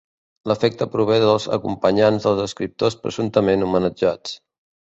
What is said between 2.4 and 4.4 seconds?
escriptors presumptament homenatjats.